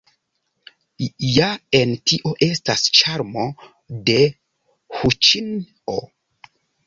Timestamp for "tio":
2.11-2.31